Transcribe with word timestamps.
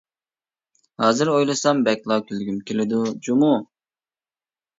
ھازىر 1.03 1.29
ئويلىسام 1.33 1.83
بەكلا 1.89 2.17
كۈلگۈم 2.31 2.57
كېلىدۇ 2.71 3.03
جۇمۇ! 3.29 3.53